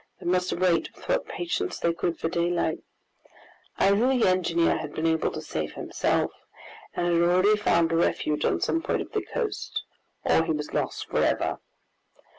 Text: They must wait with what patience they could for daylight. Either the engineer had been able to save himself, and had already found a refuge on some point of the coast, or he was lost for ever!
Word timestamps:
They 0.19 0.25
must 0.25 0.51
wait 0.53 0.89
with 0.95 1.07
what 1.07 1.27
patience 1.27 1.77
they 1.77 1.93
could 1.93 2.17
for 2.17 2.27
daylight. 2.27 2.79
Either 3.77 4.07
the 4.17 4.27
engineer 4.27 4.79
had 4.79 4.95
been 4.95 5.05
able 5.05 5.29
to 5.29 5.43
save 5.43 5.73
himself, 5.73 6.31
and 6.95 7.05
had 7.13 7.21
already 7.21 7.55
found 7.55 7.91
a 7.91 7.95
refuge 7.95 8.43
on 8.43 8.61
some 8.61 8.81
point 8.81 9.03
of 9.03 9.11
the 9.11 9.21
coast, 9.21 9.83
or 10.23 10.43
he 10.43 10.53
was 10.53 10.73
lost 10.73 11.05
for 11.07 11.21
ever! 11.23 11.59